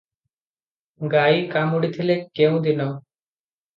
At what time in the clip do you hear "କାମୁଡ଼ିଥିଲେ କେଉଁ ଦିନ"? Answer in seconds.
1.53-2.93